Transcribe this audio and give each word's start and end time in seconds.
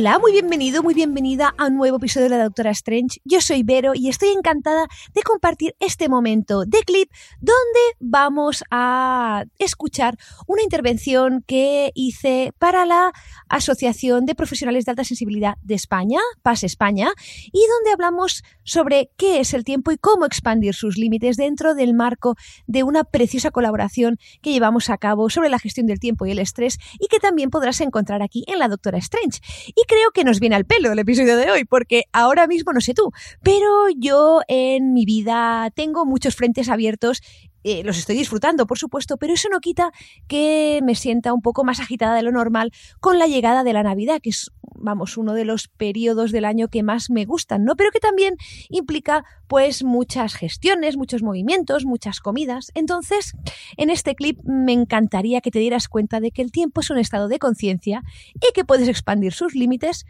Hola, 0.00 0.20
muy 0.20 0.30
bienvenido, 0.30 0.84
muy 0.84 0.94
bienvenida 0.94 1.52
a 1.58 1.66
un 1.66 1.76
nuevo 1.76 1.96
episodio 1.96 2.28
de 2.28 2.36
la 2.36 2.44
Doctora 2.44 2.70
Strange. 2.70 3.20
Yo 3.24 3.40
soy 3.40 3.64
Vero 3.64 3.96
y 3.96 4.08
estoy 4.08 4.28
encantada 4.28 4.86
de 5.12 5.22
compartir 5.24 5.74
este 5.80 6.08
momento 6.08 6.64
de 6.64 6.84
clip 6.84 7.10
donde 7.40 7.80
vamos 7.98 8.62
a 8.70 9.42
escuchar 9.58 10.16
una 10.46 10.62
intervención 10.62 11.42
que 11.48 11.90
hice 11.96 12.52
para 12.60 12.86
la 12.86 13.10
Asociación 13.48 14.24
de 14.24 14.36
Profesionales 14.36 14.84
de 14.84 14.92
Alta 14.92 15.02
Sensibilidad 15.02 15.56
de 15.62 15.74
España, 15.74 16.20
PAS 16.42 16.62
España, 16.62 17.10
y 17.46 17.58
donde 17.66 17.90
hablamos 17.92 18.44
sobre 18.62 19.10
qué 19.16 19.40
es 19.40 19.52
el 19.52 19.64
tiempo 19.64 19.90
y 19.90 19.98
cómo 19.98 20.26
expandir 20.26 20.74
sus 20.74 20.96
límites 20.96 21.36
dentro 21.36 21.74
del 21.74 21.92
marco 21.92 22.36
de 22.68 22.84
una 22.84 23.02
preciosa 23.02 23.50
colaboración 23.50 24.16
que 24.42 24.52
llevamos 24.52 24.90
a 24.90 24.98
cabo 24.98 25.28
sobre 25.28 25.48
la 25.48 25.58
gestión 25.58 25.88
del 25.88 25.98
tiempo 25.98 26.24
y 26.24 26.30
el 26.30 26.38
estrés 26.38 26.78
y 27.00 27.08
que 27.08 27.18
también 27.18 27.50
podrás 27.50 27.80
encontrar 27.80 28.22
aquí 28.22 28.44
en 28.46 28.60
la 28.60 28.68
Doctora 28.68 28.98
Strange. 28.98 29.40
Creo 29.88 30.12
que 30.12 30.22
nos 30.22 30.38
viene 30.38 30.54
al 30.54 30.66
pelo 30.66 30.92
el 30.92 30.98
episodio 31.00 31.36
de 31.36 31.50
hoy, 31.50 31.64
porque 31.64 32.04
ahora 32.12 32.46
mismo 32.46 32.72
no 32.72 32.80
sé 32.80 32.94
tú, 32.94 33.10
pero 33.42 33.88
yo 33.96 34.42
en 34.46 34.92
mi 34.92 35.04
vida 35.04 35.72
tengo 35.74 36.06
muchos 36.06 36.36
frentes 36.36 36.68
abiertos 36.68 37.22
eh, 37.64 37.82
los 37.84 37.98
estoy 37.98 38.16
disfrutando, 38.16 38.66
por 38.66 38.78
supuesto, 38.78 39.16
pero 39.16 39.34
eso 39.34 39.48
no 39.50 39.60
quita 39.60 39.90
que 40.28 40.80
me 40.84 40.94
sienta 40.94 41.32
un 41.32 41.42
poco 41.42 41.64
más 41.64 41.80
agitada 41.80 42.14
de 42.14 42.22
lo 42.22 42.32
normal 42.32 42.72
con 43.00 43.18
la 43.18 43.26
llegada 43.26 43.64
de 43.64 43.72
la 43.72 43.82
Navidad, 43.82 44.20
que 44.22 44.30
es, 44.30 44.50
vamos, 44.74 45.16
uno 45.16 45.34
de 45.34 45.44
los 45.44 45.68
periodos 45.68 46.30
del 46.30 46.44
año 46.44 46.68
que 46.68 46.82
más 46.82 47.10
me 47.10 47.24
gustan, 47.24 47.64
¿no? 47.64 47.74
Pero 47.76 47.90
que 47.90 48.00
también 48.00 48.36
implica, 48.68 49.24
pues, 49.48 49.82
muchas 49.82 50.34
gestiones, 50.34 50.96
muchos 50.96 51.22
movimientos, 51.22 51.84
muchas 51.84 52.20
comidas. 52.20 52.70
Entonces, 52.74 53.32
en 53.76 53.90
este 53.90 54.14
clip 54.14 54.38
me 54.44 54.72
encantaría 54.72 55.40
que 55.40 55.50
te 55.50 55.58
dieras 55.58 55.88
cuenta 55.88 56.20
de 56.20 56.30
que 56.30 56.42
el 56.42 56.52
tiempo 56.52 56.80
es 56.80 56.90
un 56.90 56.98
estado 56.98 57.28
de 57.28 57.38
conciencia 57.38 58.02
y 58.34 58.52
que 58.54 58.64
puedes 58.64 58.88
expandir 58.88 59.32
sus 59.32 59.54
límites 59.54 60.04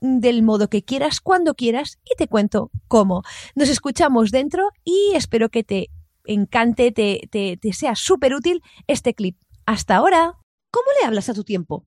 del 0.00 0.42
modo 0.42 0.68
que 0.68 0.82
quieras, 0.82 1.20
cuando 1.20 1.54
quieras, 1.54 1.98
y 2.04 2.14
te 2.16 2.28
cuento 2.28 2.70
cómo. 2.88 3.22
Nos 3.54 3.68
escuchamos 3.68 4.30
dentro 4.30 4.68
y 4.84 5.12
espero 5.14 5.48
que 5.48 5.64
te 5.64 5.88
encante, 6.24 6.92
te, 6.92 7.28
te, 7.30 7.56
te 7.56 7.72
sea 7.72 7.94
súper 7.94 8.34
útil 8.34 8.62
este 8.86 9.14
clip. 9.14 9.36
Hasta 9.66 9.96
ahora. 9.96 10.38
¿Cómo 10.70 10.86
le 11.00 11.06
hablas 11.06 11.28
a 11.28 11.34
tu 11.34 11.44
tiempo? 11.44 11.86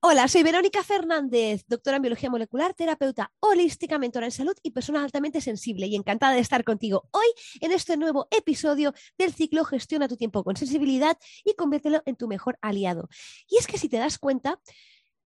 Hola, 0.00 0.28
soy 0.28 0.42
Verónica 0.42 0.82
Fernández, 0.82 1.64
doctora 1.66 1.96
en 1.96 2.02
biología 2.02 2.30
molecular, 2.30 2.74
terapeuta 2.74 3.32
holística, 3.40 3.98
mentora 3.98 4.26
en 4.26 4.32
salud 4.32 4.54
y 4.62 4.72
persona 4.72 5.02
altamente 5.02 5.40
sensible 5.40 5.86
y 5.86 5.96
encantada 5.96 6.34
de 6.34 6.40
estar 6.40 6.62
contigo 6.64 7.08
hoy 7.12 7.26
en 7.60 7.72
este 7.72 7.96
nuevo 7.96 8.28
episodio 8.30 8.92
del 9.18 9.32
ciclo 9.32 9.64
Gestiona 9.64 10.08
tu 10.08 10.16
tiempo 10.16 10.44
con 10.44 10.56
sensibilidad 10.56 11.16
y 11.44 11.54
conviértelo 11.54 12.02
en 12.04 12.16
tu 12.16 12.28
mejor 12.28 12.58
aliado. 12.60 13.08
Y 13.48 13.56
es 13.56 13.66
que 13.66 13.78
si 13.78 13.88
te 13.88 13.96
das 13.96 14.18
cuenta, 14.18 14.60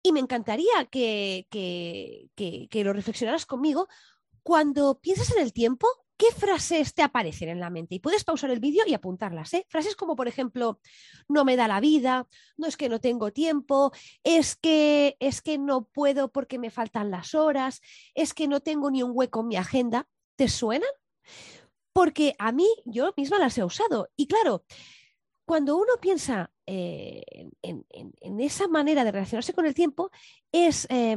y 0.02 0.12
me 0.12 0.20
encantaría 0.20 0.84
que, 0.90 1.46
que, 1.50 2.30
que, 2.36 2.68
que 2.70 2.84
lo 2.84 2.92
reflexionaras 2.92 3.46
conmigo, 3.46 3.88
cuando 4.42 5.00
piensas 5.00 5.32
en 5.32 5.42
el 5.42 5.52
tiempo, 5.52 5.88
¿qué 6.18 6.26
frases 6.36 6.92
te 6.94 7.02
aparecen 7.02 7.48
en 7.48 7.60
la 7.60 7.70
mente? 7.70 7.94
Y 7.94 8.00
puedes 8.00 8.24
pausar 8.24 8.50
el 8.50 8.60
vídeo 8.60 8.82
y 8.86 8.92
apuntarlas. 8.92 9.54
¿eh? 9.54 9.64
Frases 9.68 9.96
como, 9.96 10.16
por 10.16 10.28
ejemplo, 10.28 10.80
no 11.28 11.44
me 11.44 11.56
da 11.56 11.68
la 11.68 11.80
vida, 11.80 12.26
no 12.56 12.66
es 12.66 12.76
que 12.76 12.88
no 12.88 13.00
tengo 13.00 13.32
tiempo, 13.32 13.92
es 14.24 14.56
que, 14.56 15.16
es 15.20 15.40
que 15.40 15.56
no 15.56 15.84
puedo 15.84 16.30
porque 16.30 16.58
me 16.58 16.70
faltan 16.70 17.10
las 17.10 17.34
horas, 17.34 17.80
es 18.14 18.34
que 18.34 18.48
no 18.48 18.60
tengo 18.60 18.90
ni 18.90 19.02
un 19.02 19.12
hueco 19.14 19.40
en 19.40 19.48
mi 19.48 19.56
agenda. 19.56 20.06
¿Te 20.36 20.48
suenan? 20.48 20.90
Porque 21.92 22.34
a 22.38 22.52
mí, 22.52 22.66
yo 22.84 23.14
misma 23.16 23.38
las 23.38 23.56
he 23.56 23.64
usado. 23.64 24.08
Y 24.16 24.26
claro, 24.26 24.64
cuando 25.46 25.76
uno 25.76 25.94
piensa 26.00 26.52
eh, 26.66 27.22
en, 27.62 28.40
esa 28.40 28.68
manera 28.68 29.04
de 29.04 29.12
relacionarse 29.12 29.54
con 29.54 29.66
el 29.66 29.74
tiempo, 29.74 30.10
es, 30.52 30.86
eh, 30.90 31.16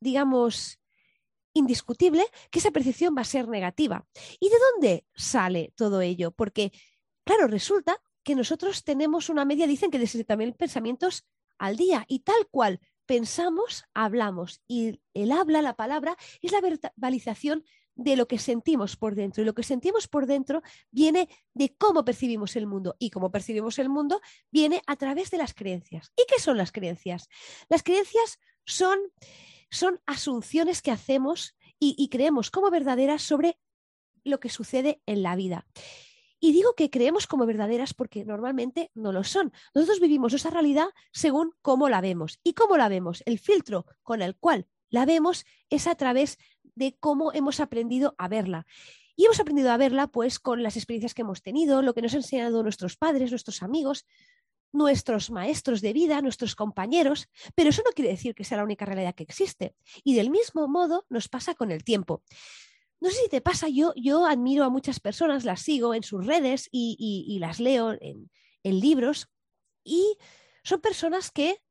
digamos, 0.00 0.80
indiscutible 1.56 2.24
que 2.50 2.58
esa 2.58 2.70
percepción 2.70 3.14
va 3.16 3.22
a 3.22 3.24
ser 3.24 3.48
negativa. 3.48 4.06
¿Y 4.38 4.48
de 4.48 4.56
dónde 4.72 5.06
sale 5.14 5.72
todo 5.74 6.00
ello? 6.00 6.30
Porque, 6.30 6.72
claro, 7.24 7.46
resulta 7.46 8.00
que 8.22 8.34
nosotros 8.34 8.84
tenemos 8.84 9.28
una 9.28 9.44
media, 9.44 9.66
dicen 9.66 9.90
que 9.90 9.98
de 9.98 10.06
70.000 10.06 10.56
pensamientos 10.56 11.24
al 11.58 11.76
día 11.76 12.04
y 12.08 12.20
tal 12.20 12.46
cual 12.50 12.80
pensamos, 13.06 13.84
hablamos. 13.94 14.60
Y 14.68 15.00
el 15.14 15.32
habla, 15.32 15.62
la 15.62 15.76
palabra, 15.76 16.16
es 16.42 16.52
la 16.52 16.60
verbalización 16.60 17.64
de 17.94 18.16
lo 18.16 18.28
que 18.28 18.38
sentimos 18.38 18.96
por 18.96 19.14
dentro. 19.14 19.42
Y 19.42 19.46
lo 19.46 19.54
que 19.54 19.62
sentimos 19.62 20.08
por 20.08 20.26
dentro 20.26 20.62
viene 20.90 21.28
de 21.54 21.74
cómo 21.76 22.04
percibimos 22.04 22.56
el 22.56 22.66
mundo. 22.66 22.96
Y 22.98 23.10
cómo 23.10 23.30
percibimos 23.30 23.78
el 23.78 23.88
mundo 23.88 24.20
viene 24.50 24.82
a 24.86 24.96
través 24.96 25.30
de 25.30 25.38
las 25.38 25.54
creencias. 25.54 26.12
¿Y 26.16 26.24
qué 26.28 26.40
son 26.40 26.58
las 26.58 26.72
creencias? 26.72 27.28
Las 27.68 27.82
creencias 27.82 28.38
son 28.64 28.98
son 29.70 30.00
asunciones 30.06 30.82
que 30.82 30.90
hacemos 30.90 31.56
y, 31.78 32.08
creemos 32.08 32.50
como 32.50 32.70
verdaderas 32.70 33.22
sobre 33.22 33.58
lo 34.24 34.40
que 34.40 34.48
sucede 34.48 35.02
en 35.06 35.22
la 35.22 35.36
vida. 35.36 35.66
Y 36.40 36.52
digo 36.52 36.74
que 36.74 36.90
creemos 36.90 37.26
como 37.26 37.46
verdaderas 37.46 37.94
porque 37.94 38.24
normalmente 38.24 38.90
no 38.94 39.12
lo 39.12 39.24
son. 39.24 39.52
Nosotros 39.74 40.00
vivimos 40.00 40.32
esa 40.32 40.50
realidad 40.50 40.88
según 41.12 41.52
cómo 41.62 41.88
la 41.88 42.00
vemos. 42.00 42.40
¿Y 42.42 42.54
cómo 42.54 42.76
la 42.76 42.88
vemos? 42.88 43.22
El 43.26 43.38
filtro 43.38 43.86
con 44.02 44.22
el 44.22 44.36
cual 44.36 44.66
la 44.88 45.04
vemos 45.06 45.44
es 45.70 45.86
a 45.86 45.94
través 45.94 46.38
de 46.74 46.96
cómo 46.98 47.32
hemos 47.32 47.60
aprendido 47.60 48.14
a 48.18 48.28
verla. 48.28 48.66
Y 49.16 49.24
hemos 49.24 49.40
aprendido 49.40 49.70
a 49.70 49.78
verla 49.78 50.08
pues 50.08 50.38
con 50.38 50.62
las 50.62 50.76
experiencias 50.76 51.14
que 51.14 51.22
hemos 51.22 51.42
tenido, 51.42 51.80
lo 51.80 51.94
que 51.94 52.02
nos 52.02 52.12
han 52.12 52.18
enseñado 52.18 52.62
nuestros 52.62 52.96
padres, 52.96 53.30
nuestros 53.30 53.62
amigos, 53.62 54.06
nuestros 54.76 55.30
maestros 55.30 55.80
de 55.80 55.92
vida, 55.92 56.22
nuestros 56.22 56.54
compañeros, 56.54 57.28
pero 57.54 57.70
eso 57.70 57.82
no 57.84 57.92
quiere 57.92 58.10
decir 58.10 58.34
que 58.34 58.44
sea 58.44 58.58
la 58.58 58.64
única 58.64 58.84
realidad 58.84 59.14
que 59.14 59.24
existe. 59.24 59.74
Y 60.04 60.14
del 60.14 60.30
mismo 60.30 60.68
modo 60.68 61.06
nos 61.08 61.28
pasa 61.28 61.54
con 61.54 61.72
el 61.72 61.82
tiempo. 61.82 62.22
No 63.00 63.10
sé 63.10 63.22
si 63.24 63.28
te 63.28 63.40
pasa, 63.40 63.68
yo, 63.68 63.92
yo 63.96 64.26
admiro 64.26 64.64
a 64.64 64.70
muchas 64.70 65.00
personas, 65.00 65.44
las 65.44 65.60
sigo 65.60 65.94
en 65.94 66.02
sus 66.02 66.24
redes 66.24 66.68
y, 66.70 66.96
y, 67.28 67.38
las 67.38 67.60
leo 67.60 67.92
en, 68.00 68.30
en, 68.62 68.80
libros 68.80 69.28
y 69.84 70.16
son 70.64 70.80
personas 70.80 71.30
que, 71.30 71.62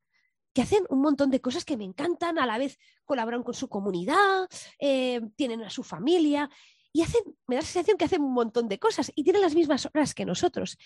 que, 0.53 0.61
hacen 0.61 0.83
un 0.89 1.01
montón 1.01 1.31
de 1.31 1.41
cosas 1.41 1.65
que 1.65 1.77
me 1.77 1.83
encantan, 1.83 2.37
a 2.37 2.45
la 2.45 2.59
vez 2.59 2.77
colaboran 3.05 3.43
con 3.43 3.55
su 3.55 3.67
comunidad, 3.67 4.47
eh, 4.79 5.21
tienen 5.35 5.63
a 5.63 5.69
su 5.71 5.83
familia 5.83 6.49
y 6.95 7.01
hacen, 7.01 7.23
me 7.45 7.57
da 7.57 7.61
la 7.61 7.67
sensación 7.67 7.97
que 7.97 8.05
hacen 8.05 8.21
un 8.21 8.31
montón 8.31 8.69
de 8.69 8.79
cosas 8.79 9.11
y 9.15 9.25
tienen 9.25 9.41
las 9.41 9.53
mismas 9.53 9.85
horas 9.87 10.13
que 10.13 10.23
nosotros. 10.23 10.77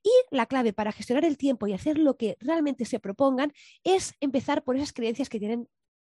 Y 0.00 0.10
la 0.30 0.46
clave 0.46 0.72
para 0.72 0.92
gestionar 0.92 1.24
el 1.24 1.36
tiempo 1.36 1.66
y 1.66 1.72
hacer 1.72 1.98
lo 1.98 2.16
que 2.16 2.36
realmente 2.38 2.84
se 2.84 3.00
propongan 3.00 3.52
es 3.82 4.14
empezar 4.20 4.62
por 4.62 4.76
esas 4.76 4.92
creencias 4.92 5.28
que 5.28 5.40
tienen 5.40 5.68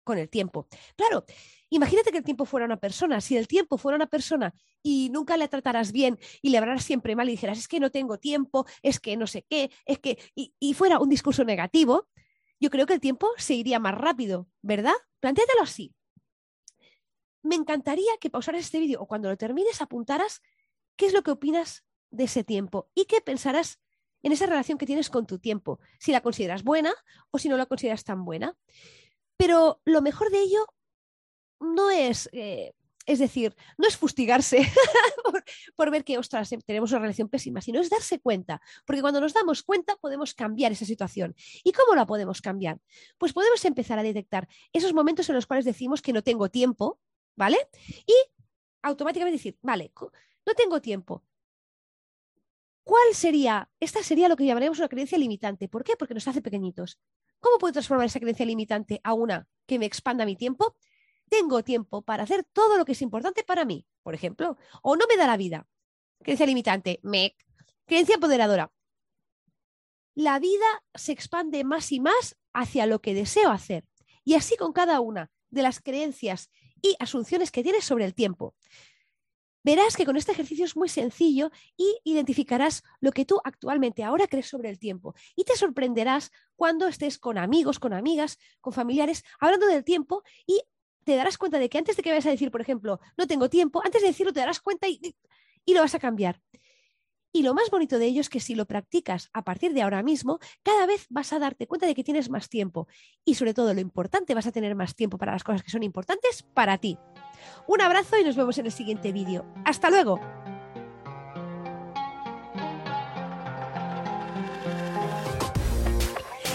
con 0.05 0.17
el 0.17 0.31
tiempo. 0.31 0.69
Claro, 0.97 1.27
imagínate 1.69 2.13
que 2.13 2.17
el 2.17 2.25
tiempo 2.25 2.47
fuera 2.47 2.65
una 2.65 2.79
persona. 2.79 3.21
Si 3.21 3.37
el 3.37 3.47
tiempo 3.47 3.77
fuera 3.77 3.97
una 3.97 4.07
persona 4.07 4.55
y 4.83 5.11
nunca 5.11 5.37
le 5.37 5.49
trataras 5.49 5.93
bien 5.93 6.19
y 6.41 6.49
le 6.49 6.57
hablaras 6.57 6.85
siempre 6.85 7.15
mal 7.15 7.29
y 7.29 7.33
dijeras, 7.33 7.59
es 7.59 7.69
que 7.69 7.79
no 7.79 7.91
tengo 7.91 8.19
tiempo, 8.19 8.65
es 8.81 9.01
que 9.01 9.19
no 9.19 9.27
sé 9.27 9.45
qué, 9.51 9.71
es 9.85 9.99
que, 9.99 10.17
y, 10.35 10.55
y 10.61 10.73
fuera 10.73 10.99
un 10.99 11.11
discurso 11.11 11.45
negativo, 11.45 12.09
yo 12.59 12.71
creo 12.71 12.87
que 12.87 12.95
el 12.95 13.01
tiempo 13.01 13.29
se 13.37 13.53
iría 13.53 13.79
más 13.79 13.95
rápido, 13.97 14.49
¿verdad? 14.63 14.95
Plantéatelo 15.21 15.61
así. 15.61 15.95
Me 17.43 17.55
encantaría 17.55 18.13
que 18.21 18.31
pausaras 18.31 18.63
este 18.63 18.79
vídeo 18.79 19.01
o 19.01 19.07
cuando 19.07 19.29
lo 19.29 19.37
termines 19.37 19.81
apuntaras 19.83 20.43
qué 20.97 21.07
es 21.07 21.13
lo 21.13 21.23
que 21.23 21.31
opinas 21.31 21.85
de 22.11 22.25
ese 22.25 22.45
tiempo 22.45 22.91
y 22.95 23.07
qué 23.07 23.21
pensarás 23.21 23.81
en 24.23 24.33
esa 24.33 24.47
relación 24.47 24.79
que 24.79 24.87
tienes 24.87 25.11
con 25.11 25.27
tu 25.27 25.39
tiempo, 25.39 25.81
si 25.99 26.13
la 26.13 26.21
consideras 26.21 26.63
buena 26.63 26.95
o 27.31 27.39
si 27.39 27.49
no 27.49 27.57
la 27.57 27.67
consideras 27.67 28.05
tan 28.05 28.25
buena. 28.25 28.57
Pero 29.37 29.81
lo 29.85 30.03
mejor 30.03 30.31
de 30.31 30.41
ello 30.41 30.67
no 31.59 31.91
es 31.91 32.29
eh, 32.33 32.75
es 33.07 33.19
decir, 33.19 33.55
no 33.79 33.89
es 33.89 33.97
fustigarse 33.97 34.59
por, 35.77 35.91
ver 35.91 36.05
que, 36.05 36.19
ostras, 36.19 36.51
tenemos 36.65 36.91
una 36.93 37.01
relación 37.01 37.29
pésima, 37.29 37.61
sino 37.61 37.81
es 37.81 37.91
darse 37.91 38.21
cuenta, 38.21 38.61
porque 38.85 39.01
cuando 39.01 39.21
nos 39.21 39.35
damos 39.35 39.63
cuenta 39.63 39.97
podemos 39.97 40.35
cambiar 40.35 40.73
esa 40.73 40.85
situación. 40.85 41.35
¿Y 41.65 41.73
cómo 41.73 41.95
la 41.95 42.07
podemos 42.07 42.41
cambiar? 42.41 42.79
Pues 43.19 43.33
podemos 43.33 43.65
empezar 43.65 43.99
a 43.99 44.03
detectar 44.03 44.49
esos 44.73 44.95
momentos 44.95 45.29
en 45.29 45.35
los 45.35 45.47
cuales 45.47 45.65
decimos 45.65 46.03
que 46.03 46.13
no 46.13 46.23
tengo 46.23 46.49
tiempo, 46.49 47.01
¿vale? 47.43 47.59
Y 48.07 48.15
automáticamente 48.83 49.39
decir, 49.39 49.59
vale, 49.63 49.93
no 50.47 50.55
tengo 50.55 50.81
tiempo. 50.81 51.25
¿Cuál 52.85 53.15
sería? 53.15 53.69
Esta 53.79 54.03
sería 54.03 54.29
lo 54.29 54.37
que 54.37 54.47
llamaríamos 54.47 54.79
una 54.79 54.89
creencia 54.89 55.19
limitante. 55.19 55.69
¿Por 55.69 55.85
qué? 55.85 55.97
Porque 55.97 56.15
nos 56.15 56.27
hace 56.27 56.43
pequeñitos. 56.43 56.99
¿Cómo 57.39 57.59
puedo 57.59 57.73
transformar 57.73 58.07
esa 58.07 58.21
creencia 58.21 58.47
limitante 58.47 59.01
a 59.05 59.15
una 59.15 59.47
que 59.67 59.79
me 59.79 59.87
expanda 59.87 60.25
mi 60.25 60.37
tiempo? 60.37 60.77
tengo 61.33 61.65
tiempo 61.65 62.03
para 62.03 62.25
hacer 62.25 62.45
todo 62.53 62.77
lo 62.77 62.85
que 62.85 62.93
es 62.93 63.01
importante 63.01 63.43
para 63.43 63.65
mí, 63.65 63.87
por 64.03 64.15
ejemplo, 64.15 64.59
o 64.83 64.97
no 64.97 65.07
me 65.09 65.17
da 65.17 65.27
la 65.27 65.39
vida. 65.39 65.67
Creencia 66.23 66.45
limitante, 66.45 67.01
me. 67.03 67.35
Creencia 67.87 68.17
empoderadora. 68.17 68.71
La 70.15 70.39
vida 70.39 70.67
se 70.95 71.13
expande 71.13 71.65
más 71.65 71.91
y 71.91 72.01
más 72.01 72.37
hacia 72.53 72.85
lo 72.85 73.01
que 73.01 73.15
deseo 73.15 73.51
hacer. 73.51 73.87
Y 74.25 74.35
así 74.35 74.59
con 74.59 74.75
cada 74.75 75.01
una 75.01 75.31
de 75.49 75.63
las 75.63 75.81
creencias 75.81 76.51
y 76.83 76.97
asunciones 76.99 77.51
que 77.51 77.63
tienes 77.63 77.85
sobre 77.85 78.05
el 78.05 78.15
tiempo. 78.15 78.55
Verás 79.65 79.97
que 79.97 80.05
con 80.05 80.17
este 80.17 80.33
ejercicio 80.33 80.65
es 80.65 80.77
muy 80.77 80.89
sencillo 80.89 81.53
y 81.77 81.97
identificarás 82.03 82.83
lo 83.01 83.13
que 83.13 83.25
tú 83.25 83.41
actualmente 83.45 84.03
ahora 84.03 84.27
crees 84.27 84.49
sobre 84.49 84.69
el 84.69 84.79
tiempo. 84.79 85.15
Y 85.37 85.45
te 85.45 85.57
sorprenderás 85.57 86.33
cuando 86.57 86.89
estés 86.89 87.19
con 87.19 87.39
amigos, 87.39 87.79
con 87.79 87.93
amigas, 87.93 88.39
con 88.61 88.73
familiares, 88.73 89.23
hablando 89.39 89.67
del 89.67 89.85
tiempo 89.85 90.25
y 90.47 90.61
te 91.05 91.15
darás 91.15 91.39
cuenta 91.39 91.59
de 91.59 91.69
que 91.69 91.79
antes 91.79 91.97
de 91.97 92.03
que 92.03 92.11
vayas 92.11 92.27
a 92.27 92.31
decir, 92.31 92.51
por 92.51 92.61
ejemplo, 92.61 93.01
no 93.17 93.27
tengo 93.27 93.49
tiempo, 93.49 93.81
antes 93.85 94.03
de 94.03 94.09
decirlo 94.09 94.33
te 94.33 94.41
darás 94.41 94.61
cuenta 94.61 94.89
y, 94.89 95.15
y 95.65 95.75
lo 95.75 95.81
vas 95.81 95.95
a 95.95 96.01
cambiar. 96.01 96.41
Y 97.35 97.43
lo 97.43 97.55
más 97.55 97.71
bonito 97.71 97.99
de 97.99 98.07
ello 98.07 98.21
es 98.21 98.29
que 98.29 98.41
si 98.41 98.55
lo 98.55 98.67
practicas 98.67 99.31
a 99.33 99.43
partir 99.43 99.73
de 99.73 99.81
ahora 99.81 100.03
mismo, 100.03 100.39
cada 100.63 100.85
vez 100.87 101.07
vas 101.09 101.33
a 101.33 101.39
darte 101.39 101.67
cuenta 101.67 101.87
de 101.87 101.95
que 101.95 102.05
tienes 102.05 102.29
más 102.29 102.51
tiempo. 102.51 102.89
Y 103.25 103.37
sobre 103.37 103.55
todo 103.55 103.73
lo 103.73 103.81
importante, 103.81 104.35
vas 104.35 104.47
a 104.47 104.53
tener 104.53 104.75
más 104.75 104.95
tiempo 104.95 105.17
para 105.17 105.33
las 105.33 105.43
cosas 105.43 105.63
que 105.63 105.71
son 105.71 105.83
importantes 105.83 106.43
para 106.43 106.77
ti. 106.77 106.99
Un 107.67 107.81
abrazo 107.81 108.19
y 108.19 108.25
nos 108.25 108.37
vemos 108.37 108.59
en 108.59 108.67
el 108.67 108.73
siguiente 108.73 109.13
vídeo. 109.13 109.47
¡Hasta 109.65 109.89
luego! 109.89 110.21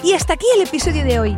Y 0.04 0.14
hasta 0.14 0.34
aquí 0.34 0.46
el 0.56 0.62
episodio 0.62 1.04
de 1.04 1.20
hoy. 1.20 1.38